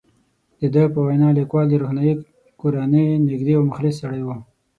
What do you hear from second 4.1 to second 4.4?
وو.